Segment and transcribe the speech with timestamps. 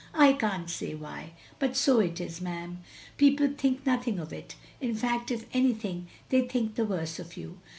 [0.15, 2.79] "I can't say why, but so it is, 'm.
[3.17, 4.55] People think nothing of it.
[4.79, 7.59] In fact, if anything, they think the worse of you.